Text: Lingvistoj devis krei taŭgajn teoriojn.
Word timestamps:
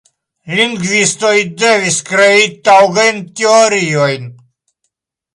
Lingvistoj 0.59 1.33
devis 1.63 1.99
krei 2.07 2.47
taŭgajn 2.69 3.19
teoriojn. 3.41 4.25